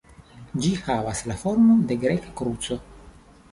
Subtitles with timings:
[0.63, 2.81] Ĝi havas la formon de Greka kruco.